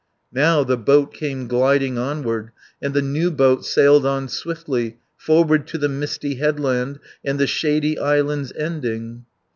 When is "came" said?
1.13-1.45